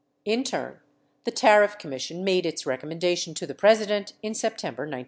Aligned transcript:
In 0.25 0.43
turn, 0.43 0.79
the 1.25 1.31
Tariff 1.31 1.77
Commission 1.77 2.23
made 2.23 2.43
its 2.43 2.63
recommen 2.63 2.99
dation 2.99 3.35
to 3.35 3.45
the 3.45 3.53
President 3.53 4.13
in 4.23 4.33
September 4.33 4.81
1970. 4.85 4.99